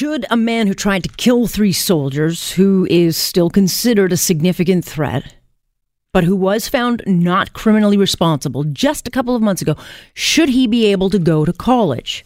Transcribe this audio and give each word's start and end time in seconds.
Should 0.00 0.24
a 0.30 0.36
man 0.38 0.66
who 0.66 0.72
tried 0.72 1.02
to 1.02 1.10
kill 1.18 1.46
three 1.46 1.74
soldiers, 1.74 2.52
who 2.52 2.86
is 2.88 3.18
still 3.18 3.50
considered 3.50 4.12
a 4.12 4.16
significant 4.16 4.82
threat, 4.82 5.34
but 6.14 6.24
who 6.24 6.34
was 6.34 6.70
found 6.70 7.02
not 7.04 7.52
criminally 7.52 7.98
responsible 7.98 8.64
just 8.64 9.06
a 9.06 9.10
couple 9.10 9.36
of 9.36 9.42
months 9.42 9.60
ago, 9.60 9.76
should 10.14 10.48
he 10.48 10.66
be 10.66 10.86
able 10.86 11.10
to 11.10 11.18
go 11.18 11.44
to 11.44 11.52
college? 11.52 12.24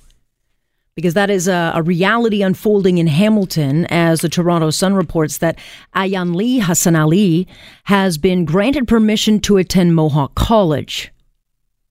Because 0.95 1.15
that 1.15 1.31
is 1.31 1.49
a, 1.49 1.73
a 1.75 1.83
reality 1.83 2.43
unfolding 2.43 2.99
in 2.99 3.09
Hamilton 3.09 3.86
as 3.86 4.20
the 4.20 4.29
Toronto 4.29 4.70
Sun 4.70 4.95
reports 4.95 5.38
that 5.38 5.59
Ayanle 5.96 6.62
Hassan 6.62 6.95
Ali 6.95 7.48
has 7.86 8.18
been 8.18 8.45
granted 8.45 8.86
permission 8.86 9.41
to 9.41 9.56
attend 9.56 9.96
Mohawk 9.96 10.36
College 10.36 11.11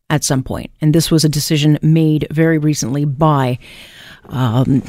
at 0.09 0.23
some 0.23 0.43
point. 0.43 0.71
And 0.79 0.95
this 0.95 1.11
was 1.11 1.25
a 1.25 1.29
decision 1.29 1.77
made 1.81 2.25
very 2.31 2.57
recently 2.57 3.03
by 3.03 3.59
um, 4.29 4.81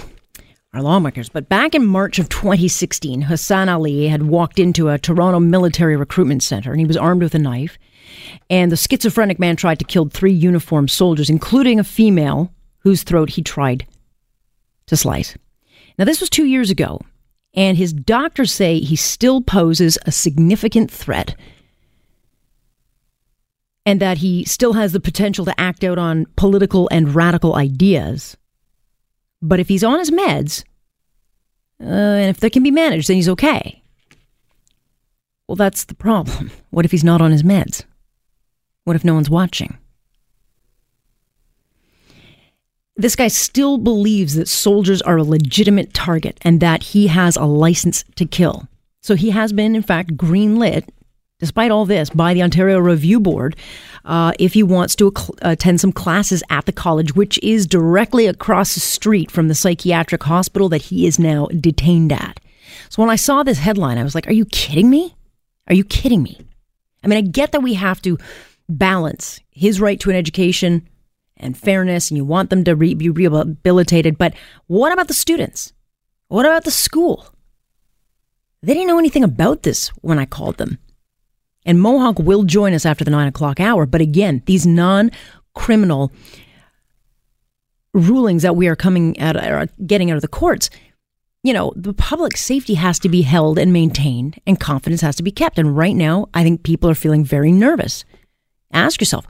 our 0.75 0.83
lawmakers. 0.83 1.29
But 1.29 1.49
back 1.49 1.75
in 1.75 1.87
March 1.87 2.19
of 2.19 2.29
2016, 2.29 3.23
Hassan 3.23 3.69
Ali 3.69 4.09
had 4.09 4.25
walked 4.25 4.59
into 4.59 4.89
a 4.89 4.99
Toronto 4.99 5.41
military 5.41 5.97
recruitment 5.97 6.43
center 6.43 6.71
and 6.71 6.81
he 6.81 6.87
was 6.87 6.97
armed 6.97 7.23
with 7.23 7.35
a 7.35 7.39
knife. 7.39 7.79
And 8.51 8.71
the 8.71 8.77
schizophrenic 8.77 9.39
man 9.39 9.57
tried 9.57 9.79
to 9.79 9.85
kill 9.85 10.09
three 10.09 10.33
uniformed 10.33 10.91
soldiers, 10.91 11.31
including 11.31 11.79
a 11.79 11.85
female 11.85 12.53
whose 12.79 13.03
throat 13.03 13.31
he 13.31 13.43
tried 13.43 13.87
to 14.87 14.97
slice. 14.97 15.37
Now, 15.99 16.05
this 16.05 16.21
was 16.21 16.29
two 16.29 16.45
years 16.45 16.71
ago, 16.71 17.01
and 17.55 17.77
his 17.77 17.93
doctors 17.93 18.53
say 18.53 18.81
he 18.81 18.97
still 18.97 19.41
poses 19.41 19.97
a 20.05 20.13
significant 20.13 20.91
threat 20.91 21.35
and 23.87 24.01
that 24.01 24.19
he 24.19 24.45
still 24.45 24.73
has 24.73 24.93
the 24.93 25.01
potential 25.01 25.45
to 25.45 25.61
act 25.61 25.85
out 25.85 25.99
on 25.99 26.27
political 26.37 26.89
and 26.91 27.15
radical 27.15 27.55
ideas. 27.55 28.37
But 29.45 29.61
if 29.61 29.69
he's 29.69 29.85
on 29.85 29.99
his 29.99 30.11
meds, 30.11 30.65
uh, 31.79 31.85
and 31.85 32.31
if 32.31 32.41
they 32.41 32.49
can 32.49 32.63
be 32.63 32.71
managed, 32.71 33.09
then 33.09 33.17
he's 33.17 33.29
okay. 33.29 33.83
Well, 35.47 35.57
that's 35.57 35.85
the 35.85 35.95
problem. 35.95 36.51
What 36.71 36.85
if 36.85 36.91
he's 36.91 37.05
not 37.05 37.21
on 37.21 37.31
his 37.31 37.45
meds? 37.45 37.85
What 38.83 38.97
if 38.97 39.05
no 39.05 39.15
one's 39.15 39.31
watching? 39.31 39.79
This 42.97 43.15
guy 43.15 43.29
still 43.29 43.79
believes 43.79 44.35
that 44.35 44.49
soldiers 44.49 45.01
are 45.03 45.19
a 45.19 45.23
legitimate 45.23 45.95
target 45.95 46.39
and 46.43 46.59
that 46.59 46.83
he 46.83 47.07
has 47.07 47.37
a 47.37 47.45
license 47.45 48.05
to 48.17 48.25
kill. 48.25 48.67
So 49.03 49.15
he 49.15 49.31
has 49.31 49.53
been, 49.53 49.77
in 49.77 49.83
fact, 49.83 50.17
greenlit 50.17 50.89
despite 51.45 51.71
all 51.71 51.85
this, 51.85 52.09
by 52.09 52.33
the 52.33 52.43
Ontario 52.43 52.79
Review 52.79 53.21
Board 53.21 53.55
uh, 54.07 54.33
if 54.39 54.55
he 54.55 54.63
wants 54.63 54.97
to 54.97 55.13
attend 55.43 55.79
some 55.79 55.93
classes 55.93 56.43
at 56.49 56.65
the 56.65 56.73
college, 56.73 57.15
which 57.15 57.39
is 57.43 57.67
directly 57.67 58.27
across 58.27 58.73
the 58.73 58.81
street 58.81 59.31
from 59.31 59.49
the 59.49 59.55
psychiatric 59.55 60.23
hospital 60.23 60.71
that 60.71 60.81
he 60.81 61.07
is 61.07 61.19
now 61.19 61.47
detained 61.61 62.13
at. 62.13 62.41
So 62.89 63.03
when 63.03 63.11
I 63.11 63.17
saw 63.17 63.43
this 63.43 63.59
headline, 63.59 63.99
I 63.99 64.03
was 64.03 64.15
like, 64.15 64.27
are 64.27 64.33
you 64.33 64.47
kidding 64.47 64.89
me? 64.89 65.15
Are 65.69 65.75
you 65.75 65.85
kidding 65.85 66.23
me? 66.23 66.41
I 67.03 67.09
mean, 67.09 67.19
I 67.19 67.23
get 67.23 67.53
that 67.53 67.63
we 67.63 67.75
have 67.75 68.01
to 68.03 68.19
balance 68.69 69.41
his 69.51 69.81
right 69.81 70.01
to 70.01 70.11
an 70.11 70.17
education 70.17 70.89
and 71.37 71.59
fairness, 71.59 72.11
and 72.11 72.17
you 72.17 72.25
want 72.25 72.49
them 72.49 72.65
to 72.65 72.75
re- 72.75 72.95
be 72.95 73.11
rehabilitated, 73.11 74.17
but 74.17 74.33
what 74.67 74.93
about 74.93 75.09
the 75.09 75.15
students? 75.15 75.75
What 76.29 76.47
about 76.47 76.65
the 76.65 76.71
school? 76.71 77.27
They 78.63 78.73
didn't 78.73 78.89
know 78.89 78.99
anything 78.99 79.25
about 79.25 79.63
this 79.63 79.89
when 80.01 80.19
I 80.19 80.25
called 80.25 80.57
them. 80.57 80.79
And 81.67 81.81
Mohawk 81.81 82.19
will 82.19 82.45
join 82.45 82.75
us 82.75 82.85
after 82.85 83.05
the 83.05 83.11
nine 83.11 83.29
o'clock 83.29 83.61
hour. 83.61 83.87
But 83.87 84.01
again, 84.01 84.43
these 84.47 84.67
non 84.67 85.11
criminal 85.55 86.13
rulings 87.95 88.43
that 88.43 88.57
we 88.57 88.69
are 88.69 88.77
coming 88.77 89.19
at 89.19 89.37
are 89.37 89.69
getting 89.87 90.11
out 90.11 90.17
of 90.17 90.23
the 90.23 90.29
courts, 90.29 90.69
you 91.43 91.53
know, 91.53 91.73
the 91.77 91.95
public 91.95 92.37
safety 92.37 92.75
has 92.75 92.99
to 93.01 93.09
be 93.09 93.23
held 93.23 93.59
and 93.59 93.73
maintained 93.73 94.41
and 94.47 94.59
confidence 94.59 95.01
has 95.03 95.17
to 95.17 95.23
be 95.23 95.31
kept. 95.31 95.59
And 95.59 95.77
right 95.77 95.95
now, 95.95 96.29
I 96.35 96.43
think 96.43 96.63
people 96.63 96.91
are 96.91 96.95
feeling 96.95 97.25
very 97.25 97.53
nervous. 97.53 98.05
Ask 98.73 99.01
yourself, 99.01 99.27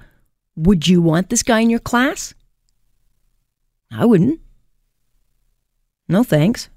would 0.57 0.89
you 0.89 1.03
want 1.03 1.29
this 1.29 1.43
guy 1.43 1.61
in 1.61 1.71
your 1.71 1.81
class? 1.81 2.35
I 3.93 4.05
wouldn't. 4.07 4.41
No 6.09 6.23
thanks. 6.23 6.69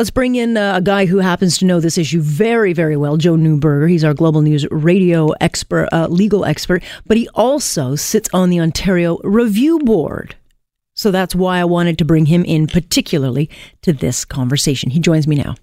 Let's 0.00 0.08
bring 0.08 0.34
in 0.34 0.56
uh, 0.56 0.76
a 0.76 0.80
guy 0.80 1.04
who 1.04 1.18
happens 1.18 1.58
to 1.58 1.66
know 1.66 1.78
this 1.78 1.98
issue 1.98 2.22
very, 2.22 2.72
very 2.72 2.96
well, 2.96 3.18
Joe 3.18 3.34
Neuberger. 3.34 3.90
He's 3.90 4.02
our 4.02 4.14
Global 4.14 4.40
News 4.40 4.66
radio 4.70 5.28
expert, 5.42 5.90
uh, 5.92 6.06
legal 6.06 6.46
expert, 6.46 6.82
but 7.06 7.18
he 7.18 7.28
also 7.34 7.96
sits 7.96 8.26
on 8.32 8.48
the 8.48 8.60
Ontario 8.60 9.18
Review 9.24 9.78
Board. 9.80 10.36
So 10.94 11.10
that's 11.10 11.34
why 11.34 11.58
I 11.58 11.66
wanted 11.66 11.98
to 11.98 12.06
bring 12.06 12.24
him 12.24 12.46
in 12.46 12.66
particularly 12.66 13.50
to 13.82 13.92
this 13.92 14.24
conversation. 14.24 14.88
He 14.88 15.00
joins 15.00 15.26
me 15.26 15.36
now. 15.36 15.54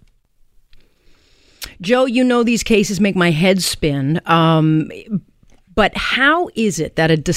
Joe, 1.82 2.06
you 2.06 2.24
know 2.24 2.44
these 2.44 2.62
cases 2.62 3.00
make 3.00 3.16
my 3.16 3.32
head 3.32 3.64
spin. 3.64 4.22
Um, 4.28 4.92
but 5.74 5.98
how 5.98 6.50
is 6.54 6.80
it 6.80 6.96
that 6.96 7.10
a, 7.10 7.18
de- 7.18 7.34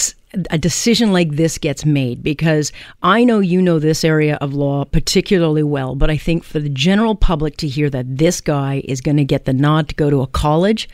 a 0.50 0.58
decision 0.58 1.12
like 1.12 1.32
this 1.32 1.58
gets 1.58 1.84
made? 1.84 2.22
Because 2.22 2.72
I 3.02 3.24
know 3.24 3.41
you 3.41 3.60
know 3.60 3.78
this 3.78 4.04
area 4.04 4.36
of 4.36 4.54
law 4.54 4.84
particularly 4.84 5.62
well, 5.62 5.94
but 5.94 6.10
I 6.10 6.16
think 6.16 6.44
for 6.44 6.58
the 6.58 6.68
general 6.68 7.14
public 7.14 7.56
to 7.58 7.68
hear 7.68 7.91
that 7.91 8.18
this 8.18 8.41
guy 8.41 8.82
is 8.84 9.00
going 9.00 9.16
to 9.16 9.24
get 9.24 9.44
the 9.44 9.52
nod 9.52 9.88
to 9.88 9.94
go 9.94 10.10
to 10.10 10.22
a 10.22 10.26
college, 10.26 10.88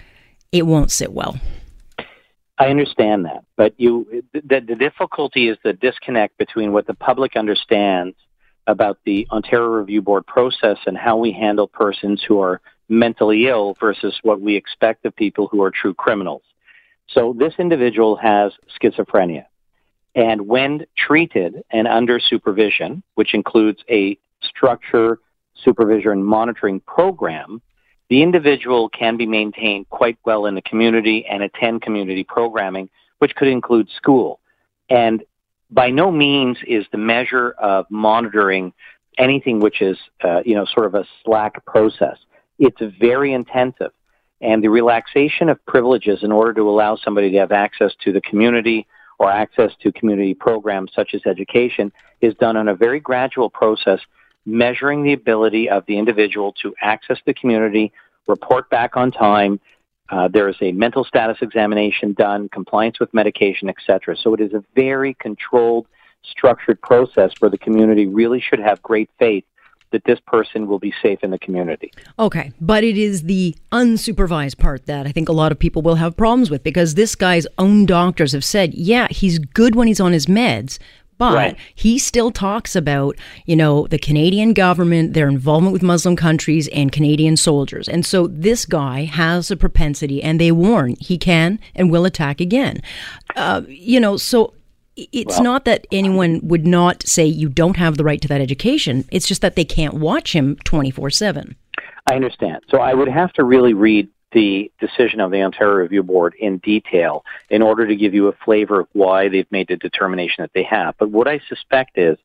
it 0.52 0.66
won't 0.66 0.90
sit 0.90 1.12
well. 1.12 1.38
I 2.58 2.68
understand 2.68 3.26
that, 3.26 3.44
but 3.56 3.74
you 3.76 4.24
the, 4.32 4.60
the 4.60 4.74
difficulty 4.74 5.48
is 5.48 5.58
the 5.62 5.74
disconnect 5.74 6.38
between 6.38 6.72
what 6.72 6.86
the 6.86 6.94
public 6.94 7.36
understands 7.36 8.16
about 8.66 8.98
the 9.04 9.26
Ontario 9.30 9.68
Review 9.68 10.00
Board 10.00 10.26
process 10.26 10.78
and 10.86 10.96
how 10.96 11.18
we 11.18 11.32
handle 11.32 11.68
persons 11.68 12.22
who 12.26 12.40
are 12.40 12.60
mentally 12.88 13.46
ill 13.46 13.76
versus 13.78 14.18
what 14.22 14.40
we 14.40 14.56
expect 14.56 15.04
of 15.04 15.14
people 15.14 15.48
who 15.48 15.62
are 15.62 15.70
true 15.70 15.94
criminals. 15.94 16.42
So 17.08 17.34
this 17.38 17.54
individual 17.58 18.16
has 18.16 18.52
schizophrenia. 18.80 19.44
And 20.14 20.48
when 20.48 20.86
treated 20.96 21.62
and 21.70 21.86
under 21.86 22.18
supervision, 22.18 23.02
which 23.14 23.34
includes 23.34 23.80
a 23.90 24.18
structure, 24.42 25.18
supervision, 25.62 26.22
monitoring 26.22 26.80
program, 26.80 27.60
the 28.08 28.22
individual 28.22 28.88
can 28.88 29.16
be 29.16 29.26
maintained 29.26 29.88
quite 29.90 30.18
well 30.24 30.46
in 30.46 30.54
the 30.54 30.62
community 30.62 31.26
and 31.26 31.42
attend 31.42 31.82
community 31.82 32.24
programming, 32.24 32.88
which 33.18 33.34
could 33.34 33.48
include 33.48 33.88
school. 33.90 34.40
And 34.88 35.22
by 35.70 35.90
no 35.90 36.10
means 36.10 36.58
is 36.66 36.86
the 36.92 36.98
measure 36.98 37.50
of 37.58 37.86
monitoring 37.90 38.72
anything 39.18 39.60
which 39.60 39.82
is, 39.82 39.98
uh, 40.22 40.42
you 40.44 40.54
know, 40.54 40.64
sort 40.64 40.86
of 40.86 40.94
a 40.94 41.04
slack 41.24 41.64
process. 41.66 42.18
It's 42.58 42.80
very 43.00 43.32
intensive 43.32 43.90
and 44.40 44.62
the 44.62 44.68
relaxation 44.68 45.48
of 45.48 45.64
privileges 45.66 46.22
in 46.22 46.30
order 46.30 46.52
to 46.54 46.68
allow 46.68 46.96
somebody 46.96 47.30
to 47.30 47.38
have 47.38 47.52
access 47.52 47.92
to 48.04 48.12
the 48.12 48.20
community 48.20 48.86
or 49.18 49.30
access 49.30 49.72
to 49.80 49.90
community 49.92 50.34
programs 50.34 50.92
such 50.94 51.14
as 51.14 51.22
education 51.26 51.90
is 52.20 52.34
done 52.34 52.56
on 52.56 52.68
a 52.68 52.74
very 52.74 53.00
gradual 53.00 53.48
process, 53.48 54.00
measuring 54.44 55.02
the 55.02 55.14
ability 55.14 55.70
of 55.70 55.84
the 55.86 55.96
individual 55.98 56.52
to 56.62 56.74
access 56.82 57.18
the 57.24 57.32
community, 57.32 57.92
report 58.26 58.68
back 58.68 58.96
on 58.96 59.10
time. 59.10 59.58
Uh, 60.10 60.28
there 60.28 60.48
is 60.48 60.56
a 60.60 60.70
mental 60.72 61.02
status 61.02 61.38
examination 61.40 62.12
done, 62.12 62.48
compliance 62.50 63.00
with 63.00 63.12
medication, 63.14 63.68
etc. 63.68 64.16
So 64.16 64.34
it 64.34 64.40
is 64.40 64.52
a 64.52 64.62
very 64.74 65.14
controlled, 65.14 65.86
structured 66.22 66.80
process 66.82 67.32
where 67.38 67.50
the 67.50 67.58
community 67.58 68.06
really 68.06 68.40
should 68.40 68.60
have 68.60 68.82
great 68.82 69.08
faith 69.18 69.44
that 69.92 70.04
this 70.04 70.18
person 70.26 70.66
will 70.66 70.78
be 70.78 70.92
safe 71.02 71.20
in 71.22 71.30
the 71.30 71.38
community. 71.38 71.92
Okay, 72.18 72.52
but 72.60 72.84
it 72.84 72.98
is 72.98 73.22
the 73.22 73.56
unsupervised 73.72 74.58
part 74.58 74.86
that 74.86 75.06
I 75.06 75.12
think 75.12 75.28
a 75.28 75.32
lot 75.32 75.52
of 75.52 75.58
people 75.58 75.82
will 75.82 75.94
have 75.96 76.16
problems 76.16 76.50
with 76.50 76.62
because 76.62 76.94
this 76.94 77.14
guy's 77.14 77.46
own 77.58 77.86
doctors 77.86 78.32
have 78.32 78.44
said, 78.44 78.74
yeah, 78.74 79.06
he's 79.10 79.38
good 79.38 79.74
when 79.74 79.86
he's 79.86 80.00
on 80.00 80.12
his 80.12 80.26
meds, 80.26 80.78
but 81.18 81.34
right. 81.34 81.56
he 81.74 81.98
still 81.98 82.30
talks 82.30 82.76
about, 82.76 83.16
you 83.46 83.56
know, 83.56 83.86
the 83.86 83.98
Canadian 83.98 84.52
government, 84.52 85.14
their 85.14 85.28
involvement 85.28 85.72
with 85.72 85.82
Muslim 85.82 86.14
countries 86.14 86.68
and 86.68 86.92
Canadian 86.92 87.36
soldiers. 87.36 87.88
And 87.88 88.04
so 88.04 88.26
this 88.26 88.66
guy 88.66 89.04
has 89.04 89.50
a 89.50 89.56
propensity, 89.56 90.22
and 90.22 90.38
they 90.38 90.52
warn 90.52 90.96
he 91.00 91.16
can 91.16 91.58
and 91.74 91.90
will 91.90 92.04
attack 92.04 92.40
again. 92.40 92.82
Uh, 93.34 93.62
you 93.66 93.98
know, 93.98 94.16
so 94.18 94.52
it's 94.96 95.36
well, 95.36 95.44
not 95.44 95.64
that 95.66 95.86
anyone 95.92 96.40
would 96.42 96.66
not 96.66 97.06
say 97.06 97.24
you 97.26 97.48
don't 97.48 97.76
have 97.76 97.96
the 97.96 98.04
right 98.04 98.20
to 98.22 98.28
that 98.28 98.40
education. 98.40 99.04
It's 99.10 99.28
just 99.28 99.42
that 99.42 99.54
they 99.54 99.64
can't 99.64 99.94
watch 99.94 100.32
him 100.32 100.56
24 100.64 101.10
7. 101.10 101.56
I 102.10 102.14
understand. 102.14 102.62
So 102.70 102.78
I 102.78 102.94
would 102.94 103.08
have 103.08 103.32
to 103.34 103.44
really 103.44 103.74
read 103.74 104.08
the 104.32 104.70
decision 104.80 105.20
of 105.20 105.30
the 105.30 105.42
Ontario 105.42 105.76
Review 105.76 106.02
Board 106.02 106.34
in 106.38 106.58
detail 106.58 107.24
in 107.50 107.62
order 107.62 107.86
to 107.86 107.96
give 107.96 108.14
you 108.14 108.28
a 108.28 108.32
flavor 108.44 108.80
of 108.80 108.88
why 108.92 109.28
they've 109.28 109.50
made 109.50 109.68
the 109.68 109.76
determination 109.76 110.42
that 110.42 110.50
they 110.54 110.62
have. 110.62 110.94
But 110.98 111.10
what 111.10 111.28
I 111.28 111.40
suspect 111.48 111.98
is 111.98 112.18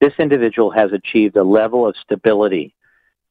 this 0.00 0.14
individual 0.18 0.70
has 0.70 0.92
achieved 0.92 1.36
a 1.36 1.44
level 1.44 1.86
of 1.86 1.96
stability 2.02 2.74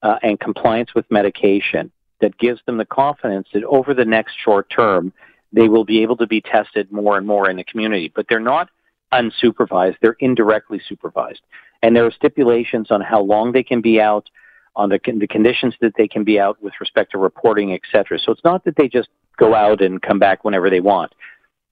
uh, 0.01 0.17
and 0.21 0.39
compliance 0.39 0.93
with 0.93 1.09
medication 1.09 1.91
that 2.21 2.37
gives 2.37 2.61
them 2.65 2.77
the 2.77 2.85
confidence 2.85 3.47
that 3.53 3.63
over 3.63 3.93
the 3.93 4.05
next 4.05 4.35
short 4.43 4.69
term, 4.69 5.13
they 5.51 5.67
will 5.67 5.85
be 5.85 6.01
able 6.01 6.17
to 6.17 6.27
be 6.27 6.41
tested 6.41 6.91
more 6.91 7.17
and 7.17 7.25
more 7.25 7.49
in 7.49 7.57
the 7.57 7.63
community. 7.63 8.11
But 8.13 8.27
they're 8.29 8.39
not 8.39 8.69
unsupervised, 9.13 9.95
they're 10.01 10.17
indirectly 10.19 10.81
supervised. 10.87 11.41
And 11.81 11.95
there 11.95 12.05
are 12.05 12.11
stipulations 12.11 12.91
on 12.91 13.01
how 13.01 13.21
long 13.21 13.51
they 13.51 13.63
can 13.63 13.81
be 13.81 14.01
out, 14.01 14.29
on 14.75 14.89
the, 14.89 14.99
the 15.19 15.27
conditions 15.27 15.75
that 15.81 15.93
they 15.97 16.07
can 16.07 16.23
be 16.23 16.39
out 16.39 16.61
with 16.61 16.73
respect 16.79 17.11
to 17.11 17.17
reporting, 17.17 17.73
et 17.73 17.81
cetera. 17.91 18.19
So 18.19 18.31
it's 18.31 18.43
not 18.43 18.63
that 18.65 18.75
they 18.75 18.87
just 18.87 19.09
go 19.37 19.55
out 19.55 19.81
and 19.81 20.01
come 20.01 20.19
back 20.19 20.43
whenever 20.43 20.69
they 20.69 20.81
want. 20.81 21.13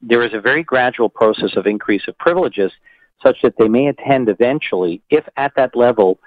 There 0.01 0.23
is 0.23 0.33
a 0.33 0.41
very 0.41 0.63
gradual 0.63 1.09
process 1.09 1.55
of 1.55 1.67
increase 1.67 2.07
of 2.07 2.17
privileges 2.17 2.71
such 3.21 3.37
that 3.41 3.55
they 3.57 3.67
may 3.67 3.87
attend 3.87 4.29
eventually, 4.29 5.01
if 5.09 5.25
at 5.37 5.53
that 5.55 5.75
level, 5.75 6.19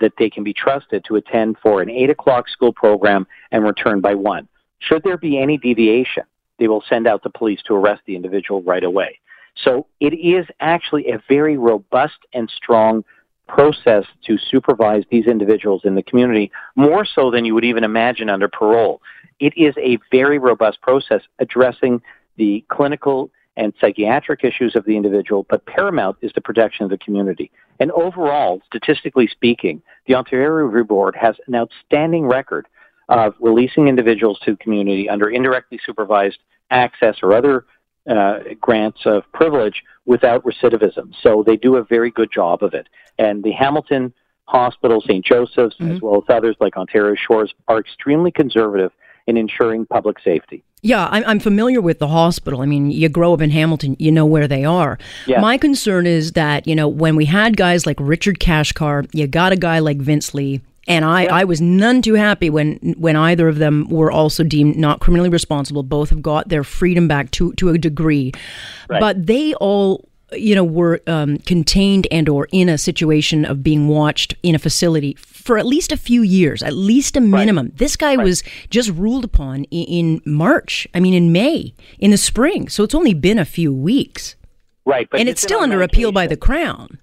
that 0.00 0.12
they 0.18 0.30
can 0.30 0.44
be 0.44 0.52
trusted 0.52 1.04
to 1.04 1.16
attend 1.16 1.56
for 1.62 1.82
an 1.82 1.90
8 1.90 2.10
o'clock 2.10 2.48
school 2.48 2.72
program 2.72 3.26
and 3.50 3.64
return 3.64 4.00
by 4.00 4.14
1. 4.14 4.48
Should 4.78 5.02
there 5.02 5.18
be 5.18 5.38
any 5.38 5.58
deviation, 5.58 6.22
they 6.58 6.68
will 6.68 6.82
send 6.88 7.06
out 7.06 7.22
the 7.22 7.30
police 7.30 7.60
to 7.66 7.74
arrest 7.74 8.02
the 8.06 8.16
individual 8.16 8.62
right 8.62 8.84
away. 8.84 9.18
So 9.64 9.86
it 10.00 10.14
is 10.14 10.46
actually 10.60 11.10
a 11.10 11.22
very 11.28 11.56
robust 11.56 12.18
and 12.32 12.50
strong 12.50 13.04
process 13.48 14.04
to 14.24 14.38
supervise 14.38 15.02
these 15.10 15.26
individuals 15.26 15.82
in 15.84 15.96
the 15.96 16.02
community, 16.02 16.52
more 16.76 17.04
so 17.04 17.30
than 17.30 17.44
you 17.44 17.54
would 17.54 17.64
even 17.64 17.82
imagine 17.82 18.30
under 18.30 18.48
parole. 18.48 19.02
It 19.40 19.52
is 19.56 19.74
a 19.78 19.98
very 20.10 20.38
robust 20.38 20.80
process 20.82 21.22
addressing 21.40 22.00
the 22.36 22.64
clinical 22.68 23.30
and 23.56 23.74
psychiatric 23.80 24.44
issues 24.44 24.76
of 24.76 24.84
the 24.84 24.96
individual, 24.96 25.44
but 25.50 25.66
paramount 25.66 26.16
is 26.22 26.32
the 26.34 26.40
protection 26.40 26.84
of 26.84 26.90
the 26.90 26.98
community. 26.98 27.50
And 27.80 27.90
overall, 27.90 28.62
statistically 28.66 29.26
speaking, 29.26 29.82
the 30.06 30.14
Ontario 30.14 30.50
Review 30.50 30.84
Board 30.84 31.16
has 31.20 31.34
an 31.46 31.54
outstanding 31.54 32.26
record 32.26 32.68
of 33.08 33.34
releasing 33.40 33.88
individuals 33.88 34.38
to 34.44 34.52
the 34.52 34.56
community 34.58 35.08
under 35.08 35.28
indirectly 35.28 35.80
supervised 35.84 36.38
access 36.70 37.16
or 37.22 37.34
other 37.34 37.64
uh, 38.08 38.40
grants 38.60 39.00
of 39.04 39.22
privilege 39.32 39.82
without 40.06 40.44
recidivism. 40.44 41.12
So 41.22 41.42
they 41.46 41.56
do 41.56 41.76
a 41.76 41.84
very 41.84 42.10
good 42.10 42.30
job 42.32 42.62
of 42.62 42.74
it. 42.74 42.88
And 43.18 43.42
the 43.42 43.52
Hamilton 43.52 44.12
Hospital, 44.44 45.00
St. 45.00 45.24
Joseph's, 45.24 45.76
mm-hmm. 45.76 45.92
as 45.92 46.00
well 46.00 46.16
as 46.16 46.24
others 46.28 46.56
like 46.60 46.76
Ontario 46.76 47.14
Shores, 47.14 47.52
are 47.68 47.78
extremely 47.78 48.30
conservative 48.30 48.92
in 49.26 49.36
ensuring 49.36 49.86
public 49.86 50.18
safety. 50.20 50.64
Yeah, 50.82 51.08
I'm, 51.10 51.40
familiar 51.40 51.82
with 51.82 51.98
the 51.98 52.08
hospital. 52.08 52.62
I 52.62 52.66
mean, 52.66 52.90
you 52.90 53.10
grow 53.10 53.34
up 53.34 53.42
in 53.42 53.50
Hamilton, 53.50 53.96
you 53.98 54.10
know 54.10 54.24
where 54.24 54.48
they 54.48 54.64
are. 54.64 54.98
Yeah. 55.26 55.40
My 55.40 55.58
concern 55.58 56.06
is 56.06 56.32
that, 56.32 56.66
you 56.66 56.74
know, 56.74 56.88
when 56.88 57.16
we 57.16 57.26
had 57.26 57.58
guys 57.58 57.84
like 57.84 57.98
Richard 58.00 58.40
Kachkar, 58.40 59.06
you 59.12 59.26
got 59.26 59.52
a 59.52 59.56
guy 59.56 59.80
like 59.80 59.98
Vince 59.98 60.32
Li, 60.32 60.62
and 60.90 61.04
I, 61.04 61.22
yeah. 61.24 61.34
I 61.34 61.44
was 61.44 61.60
none 61.60 62.02
too 62.02 62.14
happy 62.14 62.50
when 62.50 62.76
when 62.98 63.16
either 63.16 63.48
of 63.48 63.58
them 63.58 63.88
were 63.88 64.10
also 64.10 64.42
deemed 64.42 64.76
not 64.76 65.00
criminally 65.00 65.28
responsible. 65.28 65.82
Both 65.82 66.10
have 66.10 66.20
got 66.20 66.48
their 66.48 66.64
freedom 66.64 67.08
back 67.08 67.30
to 67.32 67.52
to 67.54 67.68
a 67.70 67.78
degree, 67.78 68.32
right. 68.88 69.00
but 69.00 69.26
they 69.26 69.54
all 69.54 70.08
you 70.32 70.54
know 70.54 70.64
were 70.64 71.00
um, 71.06 71.38
contained 71.38 72.06
and 72.10 72.28
or 72.28 72.48
in 72.52 72.68
a 72.68 72.78
situation 72.78 73.44
of 73.44 73.62
being 73.62 73.88
watched 73.88 74.34
in 74.42 74.54
a 74.54 74.58
facility 74.58 75.14
for 75.14 75.58
at 75.58 75.66
least 75.66 75.92
a 75.92 75.96
few 75.96 76.22
years 76.22 76.62
at 76.62 76.72
least 76.72 77.16
a 77.16 77.20
minimum 77.20 77.66
right. 77.66 77.76
this 77.78 77.96
guy 77.96 78.14
right. 78.14 78.24
was 78.24 78.44
just 78.68 78.90
ruled 78.90 79.24
upon 79.24 79.64
in, 79.64 80.20
in, 80.20 80.22
march 80.24 80.86
i 80.94 81.00
mean 81.00 81.14
in 81.14 81.32
may 81.32 81.74
in 81.98 82.12
the 82.12 82.16
spring 82.16 82.68
so 82.68 82.84
it's 82.84 82.94
only 82.94 83.14
been 83.14 83.38
a 83.38 83.44
few 83.44 83.72
weeks 83.72 84.36
right 84.84 85.08
and 85.12 85.28
it's 85.28 85.42
still 85.42 85.60
under 85.60 85.82
appeal 85.82 86.12
by 86.12 86.26
the 86.26 86.36
crown 86.36 86.98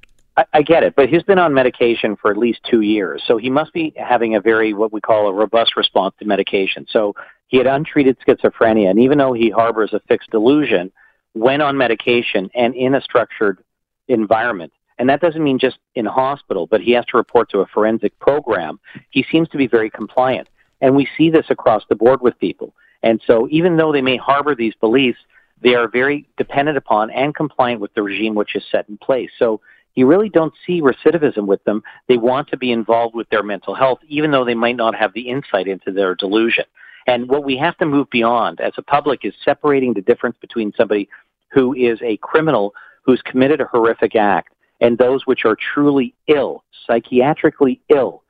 I, 0.54 0.62
get 0.62 0.84
it 0.84 0.96
but 0.96 1.10
he's 1.10 1.24
been 1.24 1.40
on 1.40 1.54
medication 1.54 2.16
for 2.16 2.30
at 2.30 2.38
least 2.38 2.60
two 2.70 2.82
years 2.82 3.24
so 3.26 3.38
he 3.38 3.50
must 3.50 3.74
be 3.74 3.94
having 3.98 4.36
a 4.36 4.42
very 4.42 4.74
what 4.74 4.94
we 4.94 5.02
call 5.02 5.28
a 5.28 5.34
robust 5.34 5.76
response 5.76 6.14
to 6.20 6.26
medication 6.26 6.86
so 6.90 7.16
he 7.48 7.58
had 7.58 7.66
untreated 7.66 8.18
schizophrenia 8.20 8.90
and 8.90 9.00
even 9.00 9.18
though 9.18 9.34
he 9.34 9.50
harbors 9.50 9.94
a 9.94 10.00
fixed 10.08 10.30
delusion 10.30 10.92
when 11.38 11.62
on 11.62 11.78
medication 11.78 12.50
and 12.56 12.76
in 12.76 12.96
a 12.96 13.02
structured 13.02 13.64
environment. 14.08 14.72
And 15.00 15.10
that 15.10 15.22
doesn't 15.22 15.44
mean 15.44 15.60
just 15.60 15.78
in 15.96 16.06
hospital, 16.06 16.66
but 16.66 16.82
he 16.82 16.92
has 16.94 17.06
to 17.08 17.18
report 17.18 17.50
to 17.52 17.60
a 17.60 17.68
forensic 17.68 18.18
program. 18.20 18.80
He 19.12 19.26
seems 19.32 19.48
to 19.50 19.58
be 19.58 19.68
very 19.68 19.90
compliant. 19.90 20.48
And 20.82 20.96
we 20.96 21.08
see 21.18 21.30
this 21.30 21.46
across 21.50 21.84
the 21.88 21.96
board 21.96 22.22
with 22.22 22.38
people. 22.40 22.74
And 23.04 23.22
so 23.26 23.48
even 23.52 23.78
though 23.78 23.92
they 23.92 24.02
may 24.02 24.18
harbor 24.18 24.56
these 24.56 24.74
beliefs, 24.76 25.20
they 25.62 25.76
are 25.76 25.88
very 25.88 26.28
dependent 26.38 26.78
upon 26.78 27.12
and 27.12 27.34
compliant 27.36 27.82
with 27.82 27.94
the 27.94 28.02
regime 28.02 28.36
which 28.36 28.56
is 28.56 28.64
set 28.72 28.90
in 28.90 28.98
place. 28.98 29.30
So 29.38 29.62
you 29.98 30.06
really 30.06 30.30
don't 30.30 30.54
see 30.66 30.80
recidivism 30.80 31.48
with 31.48 31.64
them. 31.64 31.82
They 32.08 32.18
want 32.18 32.50
to 32.50 32.58
be 32.58 32.72
involved 32.72 33.16
with 33.16 33.28
their 33.30 33.42
mental 33.42 33.74
health, 33.74 34.00
even 34.08 34.30
though 34.30 34.46
they 34.46 34.54
might 34.54 34.76
not 34.76 34.94
have 34.94 35.12
the 35.14 35.28
insight 35.28 35.68
into 35.68 35.92
their 35.92 36.14
delusion. 36.14 36.66
And 37.08 37.28
what 37.28 37.44
we 37.44 37.58
have 37.58 37.76
to 37.80 37.86
move 37.86 38.08
beyond 38.12 38.62
as 38.62 38.74
a 38.78 38.84
public 38.84 39.26
is 39.26 39.34
separating 39.44 39.96
the 39.96 40.02
difference 40.02 40.38
between 40.40 40.72
somebody 40.78 41.10
who 41.52 41.74
is 41.74 42.00
a 42.04 42.18
criminal 42.18 42.76
who's 43.02 43.24
committed 43.24 43.60
a 43.60 43.66
horrific 43.66 44.16
act 44.16 44.54
and 44.80 45.00
those 45.00 45.26
which 45.26 45.46
are 45.46 45.56
truly 45.56 46.14
ill, 46.28 46.64
psychiatrically 46.88 47.80
ill. 47.90 48.22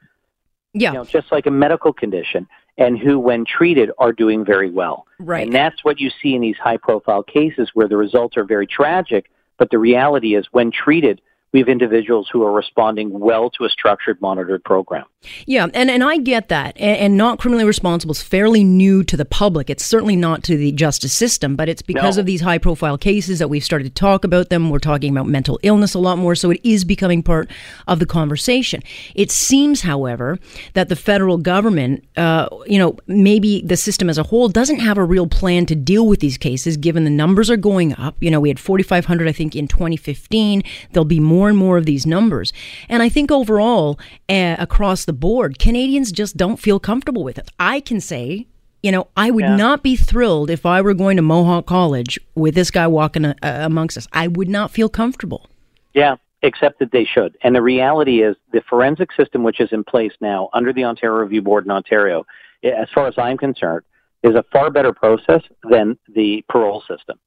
Yeah. 0.71 0.91
You 0.91 0.99
know, 0.99 1.03
just 1.03 1.33
like 1.33 1.47
a 1.47 1.51
medical 1.51 1.91
condition 1.91 2.47
and 2.77 2.97
who 2.97 3.19
when 3.19 3.43
treated 3.43 3.91
are 3.97 4.13
doing 4.13 4.45
very 4.45 4.69
well. 4.69 5.05
Right. 5.19 5.45
And 5.45 5.53
that's 5.53 5.83
what 5.83 5.99
you 5.99 6.11
see 6.21 6.33
in 6.33 6.41
these 6.41 6.57
high 6.57 6.77
profile 6.77 7.23
cases 7.23 7.71
where 7.73 7.89
the 7.89 7.97
results 7.97 8.37
are 8.37 8.45
very 8.45 8.67
tragic, 8.67 9.29
but 9.57 9.69
the 9.69 9.79
reality 9.79 10.35
is 10.35 10.45
when 10.51 10.71
treated 10.71 11.19
we 11.53 11.59
have 11.59 11.69
individuals 11.69 12.29
who 12.31 12.43
are 12.43 12.51
responding 12.51 13.09
well 13.19 13.49
to 13.51 13.63
a 13.63 13.69
structured, 13.69 14.19
monitored 14.21 14.63
program. 14.63 15.05
Yeah, 15.45 15.67
and, 15.73 15.89
and 15.89 16.03
I 16.03 16.17
get 16.17 16.49
that. 16.49 16.75
And, 16.77 16.97
and, 16.97 17.17
not 17.17 17.39
criminally 17.39 17.65
responsible 17.65 18.11
is 18.11 18.21
fairly 18.21 18.63
new 18.63 19.03
to 19.05 19.17
the 19.17 19.25
public. 19.25 19.69
It's 19.69 19.83
certainly 19.83 20.15
not 20.15 20.43
to 20.43 20.57
the 20.57 20.71
justice 20.71 21.13
system, 21.13 21.55
but 21.55 21.67
it's 21.67 21.81
because 21.81 22.17
no. 22.17 22.21
of 22.21 22.25
these 22.25 22.41
high 22.41 22.59
profile 22.59 22.97
cases 22.97 23.39
that 23.39 23.47
we've 23.47 23.63
started 23.63 23.85
to 23.85 23.89
talk 23.89 24.23
about 24.23 24.49
them. 24.49 24.69
We're 24.69 24.79
talking 24.79 25.11
about 25.11 25.27
mental 25.27 25.59
illness 25.63 25.93
a 25.93 25.99
lot 25.99 26.17
more, 26.17 26.35
so 26.35 26.51
it 26.51 26.61
is 26.63 26.83
becoming 26.83 27.23
part 27.23 27.49
of 27.87 27.99
the 27.99 28.05
conversation. 28.05 28.83
It 29.15 29.31
seems, 29.31 29.81
however, 29.81 30.37
that 30.73 30.89
the 30.89 30.95
federal 30.95 31.37
government, 31.37 32.05
uh, 32.17 32.49
you 32.67 32.77
know, 32.77 32.97
maybe 33.07 33.61
the 33.61 33.77
system 33.77 34.09
as 34.09 34.17
a 34.17 34.23
whole 34.23 34.49
doesn't 34.49 34.79
have 34.79 34.97
a 34.97 35.03
real 35.03 35.27
plan 35.27 35.65
to 35.67 35.75
deal 35.75 36.07
with 36.07 36.19
these 36.19 36.37
cases, 36.37 36.77
given 36.77 37.03
the 37.03 37.09
numbers 37.09 37.49
are 37.49 37.57
going 37.57 37.95
up. 37.95 38.15
You 38.19 38.29
know, 38.29 38.39
we 38.39 38.49
had 38.49 38.59
4,500, 38.59 39.27
I 39.27 39.31
think, 39.31 39.55
in 39.55 39.67
2015. 39.67 40.61
There'll 40.91 41.05
be 41.05 41.19
more 41.19 41.36
and 41.45 41.57
more 41.57 41.77
of 41.77 41.85
these 41.85 42.05
numbers. 42.05 42.51
And 42.89 43.03
I 43.03 43.09
think 43.09 43.31
overall, 43.31 43.99
uh, 44.27 44.55
across 44.59 45.05
the 45.05 45.13
board, 45.13 45.59
Canadians 45.59 46.11
just 46.11 46.35
don't 46.35 46.57
feel 46.57 46.79
comfortable 46.79 47.23
with 47.23 47.37
it. 47.37 47.49
I 47.59 47.79
can 47.79 48.01
say, 48.01 48.47
you 48.83 48.91
know, 48.91 49.07
I 49.15 49.31
would 49.31 49.43
yeah. 49.43 49.55
not 49.55 49.83
be 49.83 49.95
thrilled 49.95 50.49
if 50.49 50.65
I 50.65 50.81
were 50.81 50.93
going 50.93 51.17
to 51.17 51.23
Mohawk 51.23 51.65
College 51.65 52.19
with 52.35 52.55
this 52.55 52.71
guy 52.71 52.87
walking 52.87 53.25
uh, 53.25 53.35
amongst 53.41 53.97
us. 53.97 54.07
I 54.13 54.27
would 54.27 54.49
not 54.49 54.71
feel 54.71 54.89
comfortable. 54.89 55.47
Yeah, 55.93 56.15
except 56.41 56.79
that 56.79 56.91
they 56.91 57.05
should. 57.05 57.37
And 57.43 57.55
the 57.55 57.61
reality 57.61 58.21
is 58.21 58.35
the 58.51 58.61
forensic 58.69 59.11
system 59.13 59.43
which 59.43 59.59
is 59.59 59.69
in 59.71 59.83
place 59.83 60.13
now 60.21 60.49
under 60.53 60.73
the 60.73 60.83
Ontario 60.83 61.17
Review 61.17 61.41
Board 61.41 61.65
in 61.65 61.71
Ontario, 61.71 62.25
as 62.63 62.87
far 62.93 63.07
as 63.07 63.15
I'm 63.17 63.37
concerned, 63.37 63.83
is 64.23 64.35
a 64.35 64.43
far 64.51 64.69
better 64.69 64.93
process 64.93 65.41
than 65.69 65.97
the 66.13 66.43
parole 66.49 66.83
system. 66.87 67.19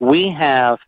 We 0.00 0.30
have 0.30 0.78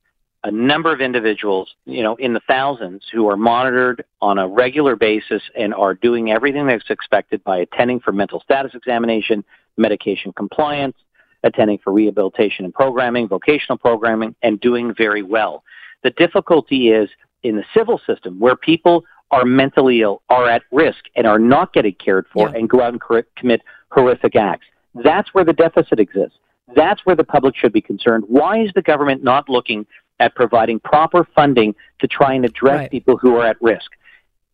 a 0.44 0.50
number 0.50 0.92
of 0.92 1.00
individuals, 1.00 1.74
you 1.84 2.02
know, 2.02 2.14
in 2.16 2.32
the 2.32 2.40
thousands 2.46 3.04
who 3.12 3.28
are 3.28 3.36
monitored 3.36 4.04
on 4.20 4.38
a 4.38 4.46
regular 4.46 4.94
basis 4.94 5.42
and 5.56 5.74
are 5.74 5.94
doing 5.94 6.30
everything 6.30 6.66
that's 6.66 6.90
expected 6.90 7.42
by 7.42 7.58
attending 7.58 7.98
for 7.98 8.12
mental 8.12 8.40
status 8.40 8.72
examination, 8.74 9.44
medication 9.76 10.32
compliance, 10.32 10.96
attending 11.42 11.78
for 11.78 11.92
rehabilitation 11.92 12.64
and 12.64 12.72
programming, 12.72 13.26
vocational 13.26 13.78
programming, 13.78 14.34
and 14.42 14.60
doing 14.60 14.94
very 14.94 15.22
well. 15.22 15.64
The 16.02 16.10
difficulty 16.10 16.90
is 16.90 17.10
in 17.42 17.56
the 17.56 17.64
civil 17.74 18.00
system 18.06 18.38
where 18.38 18.56
people 18.56 19.04
are 19.30 19.44
mentally 19.44 20.00
ill, 20.02 20.22
are 20.28 20.48
at 20.48 20.62
risk, 20.70 21.04
and 21.16 21.26
are 21.26 21.38
not 21.38 21.72
getting 21.72 21.94
cared 21.94 22.26
for 22.32 22.48
yeah. 22.48 22.56
and 22.56 22.68
go 22.68 22.80
out 22.80 22.92
and 22.92 23.00
cor- 23.00 23.26
commit 23.36 23.60
horrific 23.90 24.36
acts. 24.36 24.66
That's 24.94 25.34
where 25.34 25.44
the 25.44 25.52
deficit 25.52 26.00
exists. 26.00 26.38
That's 26.74 27.04
where 27.04 27.16
the 27.16 27.24
public 27.24 27.56
should 27.56 27.72
be 27.72 27.80
concerned. 27.80 28.24
Why 28.26 28.62
is 28.62 28.70
the 28.74 28.82
government 28.82 29.22
not 29.22 29.48
looking 29.48 29.86
at 30.20 30.34
providing 30.34 30.80
proper 30.80 31.26
funding 31.34 31.74
to 32.00 32.08
try 32.08 32.34
and 32.34 32.44
address 32.44 32.78
right. 32.78 32.90
people 32.90 33.16
who 33.16 33.36
are 33.36 33.46
at 33.46 33.60
risk. 33.60 33.90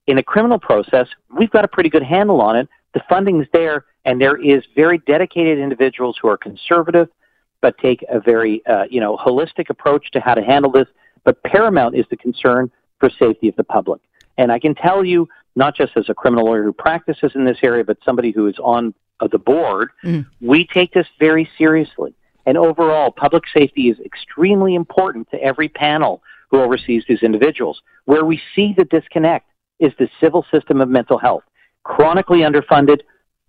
In 0.06 0.18
a 0.18 0.22
criminal 0.22 0.58
process, 0.58 1.08
we've 1.36 1.50
got 1.50 1.64
a 1.64 1.68
pretty 1.68 1.88
good 1.88 2.02
handle 2.02 2.40
on 2.40 2.56
it. 2.56 2.68
The 2.92 3.02
funding's 3.08 3.46
there, 3.52 3.86
and 4.04 4.20
there 4.20 4.36
is 4.36 4.62
very 4.74 4.98
dedicated 4.98 5.58
individuals 5.58 6.18
who 6.20 6.28
are 6.28 6.36
conservative, 6.36 7.08
but 7.60 7.78
take 7.78 8.04
a 8.10 8.20
very 8.20 8.64
uh, 8.66 8.84
you 8.90 9.00
know 9.00 9.16
holistic 9.16 9.70
approach 9.70 10.10
to 10.12 10.20
how 10.20 10.34
to 10.34 10.42
handle 10.42 10.70
this. 10.70 10.86
But 11.24 11.42
paramount 11.42 11.96
is 11.96 12.04
the 12.10 12.16
concern 12.16 12.70
for 13.00 13.08
safety 13.08 13.48
of 13.48 13.56
the 13.56 13.64
public. 13.64 14.02
And 14.36 14.52
I 14.52 14.58
can 14.58 14.74
tell 14.74 15.04
you, 15.04 15.28
not 15.56 15.74
just 15.74 15.96
as 15.96 16.08
a 16.08 16.14
criminal 16.14 16.46
lawyer 16.46 16.62
who 16.62 16.72
practices 16.72 17.32
in 17.34 17.44
this 17.44 17.58
area, 17.62 17.84
but 17.84 17.96
somebody 18.04 18.30
who 18.30 18.46
is 18.46 18.58
on 18.58 18.92
uh, 19.20 19.28
the 19.28 19.38
board, 19.38 19.90
mm. 20.04 20.26
we 20.40 20.66
take 20.66 20.92
this 20.92 21.06
very 21.18 21.48
seriously. 21.56 22.14
And 22.46 22.58
overall, 22.58 23.10
public 23.10 23.44
safety 23.52 23.88
is 23.88 23.98
extremely 24.00 24.74
important 24.74 25.30
to 25.30 25.42
every 25.42 25.68
panel 25.68 26.22
who 26.50 26.60
oversees 26.60 27.04
these 27.08 27.22
individuals. 27.22 27.80
Where 28.04 28.24
we 28.24 28.40
see 28.54 28.74
the 28.76 28.84
disconnect 28.84 29.48
is 29.80 29.92
the 29.98 30.08
civil 30.20 30.44
system 30.52 30.80
of 30.80 30.88
mental 30.88 31.18
health. 31.18 31.44
Chronically 31.84 32.40
underfunded, 32.40 33.00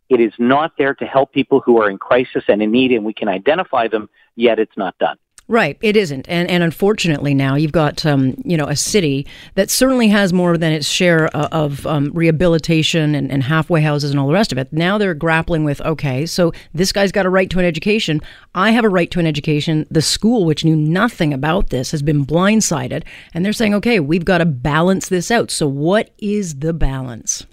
it 0.09 0.19
is 0.19 0.33
not 0.37 0.73
there 0.77 0.93
to 0.95 1.05
help 1.05 1.33
people 1.33 1.61
who 1.61 1.81
are 1.81 1.89
in 1.89 1.97
crisis 1.97 2.43
and 2.47 2.61
in 2.61 2.71
need, 2.71 2.91
and 2.91 3.03
we 3.03 3.13
can 3.13 3.27
identify 3.27 3.87
them, 3.87 4.09
yet 4.35 4.59
it's 4.59 4.77
not 4.77 4.97
done. 4.97 5.17
Right, 5.47 5.77
it 5.81 5.95
isn't, 5.95 6.27
and 6.27 6.49
and 6.49 6.63
unfortunately 6.63 7.35
now 7.35 7.53
you've 7.53 7.71
got 7.71 8.03
um, 8.03 8.33
you 8.43 8.57
know 8.57 8.65
a 8.65 8.75
city 8.75 9.27
that 9.53 9.69
certainly 9.69 10.07
has 10.07 10.33
more 10.33 10.57
than 10.57 10.71
its 10.71 10.87
share 10.87 11.27
of, 11.35 11.51
of 11.51 11.87
um, 11.87 12.11
rehabilitation 12.15 13.13
and, 13.13 13.31
and, 13.31 13.43
halfway 13.43 13.81
houses 13.81 14.09
and 14.09 14.19
all 14.19 14.25
the 14.25 14.33
rest 14.33 14.51
of 14.51 14.57
it. 14.57 14.73
Now 14.73 14.97
they're 14.97 15.13
grappling 15.13 15.63
with 15.63 15.81
okay, 15.81 16.25
so 16.25 16.51
this 16.73 16.91
guy's 16.91 17.11
got 17.11 17.27
a 17.27 17.29
right 17.29 17.47
to 17.51 17.59
an 17.59 17.65
education. 17.65 18.21
I 18.55 18.71
have 18.71 18.85
a 18.85 18.89
right 18.89 19.11
to 19.11 19.19
an 19.19 19.27
education. 19.27 19.85
The 19.91 20.01
school, 20.01 20.45
which 20.45 20.65
knew 20.65 20.75
nothing 20.75 21.31
about 21.31 21.69
this, 21.69 21.91
has 21.91 22.01
been 22.01 22.25
blindsided, 22.25 23.03
and 23.35 23.45
they're 23.45 23.53
saying 23.53 23.75
okay, 23.75 23.99
we've 23.99 24.25
got 24.25 24.39
to 24.39 24.45
balance 24.45 25.09
this 25.09 25.29
out. 25.29 25.51
So 25.51 25.67
what 25.67 26.09
is 26.17 26.55
the 26.55 26.73
balance? 26.73 27.45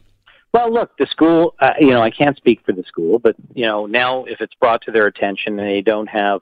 Well, 0.55 0.73
look, 0.73 0.97
the 0.97 1.07
school. 1.07 1.55
Uh, 1.61 1.75
you 1.79 1.91
know, 1.91 2.01
I 2.01 2.11
can't 2.11 2.39
speak 2.39 2.63
for 2.65 2.73
the 2.73 2.85
school, 2.85 3.19
but 3.19 3.37
you 3.53 3.67
know 3.67 3.85
now 3.85 4.25
if 4.25 4.41
it's 4.41 4.55
brought 4.55 4.81
to 4.83 4.91
their 4.91 5.07
attention 5.07 5.59
and 5.59 5.69
they 5.69 5.83
don't 5.83 6.09
have 6.09 6.41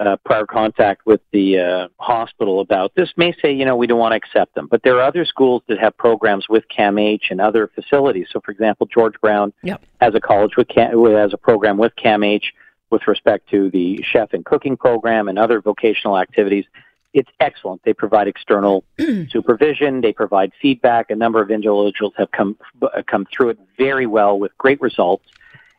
uh, 0.00 0.16
prior 0.24 0.46
contact 0.46 1.04
with 1.04 1.20
the 1.30 1.58
uh, 1.58 1.88
hospital 1.98 2.60
about 2.60 2.94
this 2.94 3.12
may 3.16 3.34
say, 3.42 3.52
you 3.52 3.66
know, 3.66 3.76
we 3.76 3.86
don't 3.86 3.98
want 3.98 4.12
to 4.12 4.16
accept 4.16 4.54
them. 4.54 4.66
But 4.66 4.82
there 4.82 4.96
are 4.96 5.02
other 5.02 5.26
schools 5.26 5.62
that 5.68 5.78
have 5.78 5.96
programs 5.98 6.48
with 6.48 6.64
CAMH 6.76 7.30
and 7.30 7.40
other 7.40 7.70
facilities. 7.74 8.28
So, 8.32 8.40
for 8.40 8.50
example, 8.50 8.88
George 8.92 9.14
Brown 9.20 9.52
yep. 9.62 9.82
has 10.00 10.14
a 10.14 10.20
college 10.20 10.56
with 10.56 10.68
Cam- 10.68 11.04
has 11.04 11.34
a 11.34 11.36
program 11.36 11.76
with 11.76 11.92
CAMH 11.96 12.44
with 12.88 13.06
respect 13.06 13.50
to 13.50 13.70
the 13.70 14.02
chef 14.02 14.32
and 14.32 14.44
cooking 14.44 14.76
program 14.76 15.28
and 15.28 15.38
other 15.38 15.60
vocational 15.60 16.18
activities. 16.18 16.64
It's 17.12 17.30
excellent. 17.38 17.82
They 17.84 17.92
provide 17.92 18.26
external 18.26 18.84
supervision. 19.28 20.00
They 20.00 20.14
provide 20.14 20.52
feedback. 20.62 21.10
A 21.10 21.16
number 21.16 21.42
of 21.42 21.50
individuals 21.50 22.14
have 22.16 22.30
come 22.30 22.56
come 23.06 23.26
through 23.30 23.50
it 23.50 23.58
very 23.76 24.06
well 24.06 24.38
with 24.38 24.56
great 24.56 24.80
results. 24.80 25.26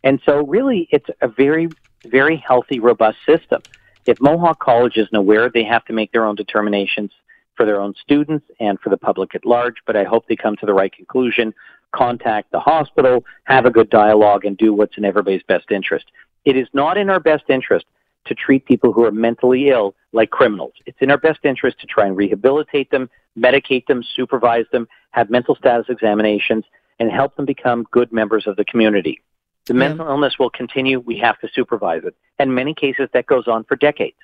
And 0.03 0.21
so, 0.25 0.45
really, 0.45 0.87
it's 0.91 1.07
a 1.21 1.27
very, 1.27 1.69
very 2.05 2.37
healthy, 2.37 2.79
robust 2.79 3.17
system. 3.25 3.61
If 4.05 4.19
Mohawk 4.19 4.59
College 4.59 4.97
isn't 4.97 5.15
aware, 5.15 5.49
they 5.49 5.63
have 5.63 5.85
to 5.85 5.93
make 5.93 6.11
their 6.11 6.25
own 6.25 6.35
determinations 6.35 7.11
for 7.55 7.65
their 7.65 7.79
own 7.79 7.93
students 8.01 8.45
and 8.59 8.79
for 8.79 8.89
the 8.89 8.97
public 8.97 9.35
at 9.35 9.45
large, 9.45 9.75
but 9.85 9.95
I 9.95 10.03
hope 10.03 10.27
they 10.27 10.35
come 10.35 10.55
to 10.57 10.65
the 10.65 10.73
right 10.73 10.91
conclusion, 10.91 11.53
contact 11.91 12.51
the 12.51 12.59
hospital, 12.59 13.23
have 13.43 13.65
a 13.65 13.69
good 13.69 13.89
dialogue, 13.89 14.45
and 14.45 14.57
do 14.57 14.73
what's 14.73 14.97
in 14.97 15.05
everybody's 15.05 15.43
best 15.43 15.69
interest. 15.69 16.05
It 16.45 16.55
is 16.55 16.67
not 16.73 16.97
in 16.97 17.09
our 17.09 17.19
best 17.19 17.43
interest 17.49 17.85
to 18.25 18.35
treat 18.35 18.65
people 18.65 18.93
who 18.93 19.03
are 19.05 19.11
mentally 19.11 19.69
ill 19.69 19.95
like 20.13 20.29
criminals. 20.29 20.73
It's 20.85 20.97
in 21.01 21.11
our 21.11 21.17
best 21.17 21.39
interest 21.43 21.79
to 21.81 21.87
try 21.87 22.05
and 22.07 22.15
rehabilitate 22.17 22.89
them, 22.91 23.09
medicate 23.37 23.85
them, 23.87 24.03
supervise 24.15 24.65
them, 24.71 24.87
have 25.11 25.29
mental 25.29 25.55
status 25.55 25.87
examinations, 25.89 26.65
and 26.99 27.11
help 27.11 27.35
them 27.35 27.45
become 27.45 27.85
good 27.91 28.11
members 28.11 28.47
of 28.47 28.55
the 28.55 28.65
community. 28.65 29.21
The 29.65 29.73
yeah. 29.73 29.79
mental 29.79 30.07
illness 30.07 30.39
will 30.39 30.49
continue. 30.49 30.99
We 30.99 31.17
have 31.19 31.39
to 31.39 31.49
supervise 31.53 32.03
it. 32.03 32.15
In 32.39 32.53
many 32.53 32.73
cases, 32.73 33.09
that 33.13 33.25
goes 33.25 33.47
on 33.47 33.63
for 33.65 33.75
decades. 33.75 34.17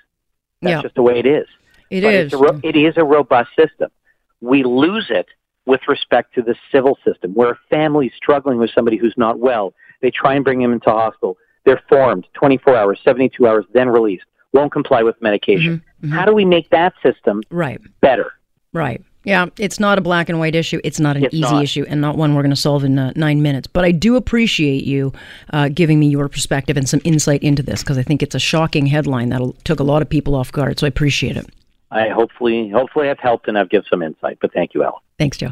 That's 0.62 0.72
yeah. 0.72 0.82
just 0.82 0.96
the 0.96 1.03
way 1.03 1.20
it 1.20 1.25
is. 1.25 1.48
It 1.89 2.01
but 2.01 2.13
is. 2.13 2.34
Ro- 2.34 2.60
it 2.63 2.75
is 2.75 2.96
a 2.98 3.03
robust 3.03 3.50
system. 3.56 3.89
We 4.41 4.63
lose 4.63 5.08
it 5.10 5.27
with 5.65 5.82
respect 5.88 6.34
to 6.36 6.41
the 6.41 6.56
civil 6.72 6.98
system, 7.06 7.34
where 7.34 7.51
a 7.51 7.60
family 7.70 8.08
is 8.08 8.13
struggling 8.15 8.58
with 8.58 8.72
somebody 8.74 8.98
who's 8.98 9.13
not 9.17 9.38
well, 9.39 9.74
they 10.01 10.10
try 10.10 10.34
and 10.34 10.44
bring 10.44 10.62
him 10.62 10.72
into 10.72 10.89
hospital. 10.89 11.38
They're 11.65 11.84
formed 11.89 12.25
24 12.34 12.75
hours, 12.75 13.00
72 13.03 13.46
hours, 13.46 13.65
then 13.74 13.89
released. 13.89 14.24
Won't 14.53 14.72
comply 14.72 15.03
with 15.03 15.22
medication. 15.22 15.77
Mm-hmm. 15.77 16.06
Mm-hmm. 16.08 16.15
How 16.15 16.25
do 16.25 16.34
we 16.34 16.46
make 16.46 16.70
that 16.70 16.94
system 17.03 17.41
right 17.50 17.82
better? 18.00 18.32
Right. 18.72 19.03
Yeah, 19.27 19.48
it's 19.60 19.77
not 19.77 19.98
a 19.98 20.01
black 20.01 20.29
and 20.29 20.39
white 20.39 20.55
issue. 20.55 20.79
It's 20.86 21.01
not 21.01 21.17
an 21.17 21.25
it's 21.25 21.34
easy 21.34 21.41
not. 21.41 21.62
issue 21.62 21.86
and 21.89 22.00
not 22.00 22.15
one 22.15 22.34
we're 22.34 22.43
going 22.43 22.50
to 22.50 22.55
solve 22.55 22.86
in 22.86 22.98
uh, 22.98 23.12
nine 23.17 23.41
minutes. 23.41 23.67
But 23.67 23.84
I 23.84 23.91
do 23.91 24.15
appreciate 24.15 24.86
you 24.86 25.12
uh, 25.51 25.67
giving 25.67 26.00
me 26.00 26.07
your 26.07 26.29
perspective 26.29 26.77
and 26.77 26.88
some 26.88 27.01
insight 27.03 27.43
into 27.43 27.62
this 27.62 27.84
because 27.84 27.98
I 27.98 28.03
think 28.03 28.24
it's 28.24 28.36
a 28.36 28.39
shocking 28.39 28.86
headline 28.86 29.27
that 29.29 29.41
took 29.65 29.81
a 29.81 29.84
lot 29.84 30.01
of 30.01 30.07
people 30.10 30.34
off 30.34 30.51
guard. 30.53 30.79
So 30.79 30.88
I 30.88 30.89
appreciate 30.89 31.36
it. 31.36 31.46
I 31.91 32.10
hopefully 32.10 32.69
hopefully 32.69 33.10
I've 33.10 33.19
helped 33.19 33.48
and 33.48 33.57
I've 33.57 33.69
given 33.69 33.86
some 33.89 34.01
insight. 34.01 34.38
But 34.41 34.53
thank 34.53 34.74
you, 34.74 34.84
Al. 34.84 35.01
Thanks, 35.17 35.38
Joe. 35.38 35.51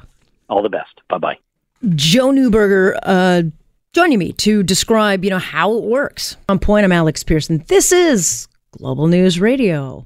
All 0.50 0.62
the 0.62 0.70
best. 0.70 1.02
Bye 1.10 1.18
bye. 1.18 1.38
Joe 1.96 2.30
Neuberger. 2.30 2.98
Uh, 3.04 3.44
joining 3.96 4.20
me 4.20 4.34
to 4.34 4.62
describe, 4.62 5.24
you 5.24 5.30
know, 5.30 5.40
how 5.40 5.74
it 5.78 5.84
works. 5.84 6.36
On 6.50 6.60
point, 6.60 6.84
I'm 6.84 6.92
Alex 6.92 7.24
Pierson. 7.24 7.64
This 7.70 7.94
is 7.94 8.48
Global 8.72 9.08
News 9.08 9.40
Radio. 9.40 10.04